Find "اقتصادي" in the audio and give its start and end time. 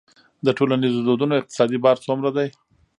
1.37-1.77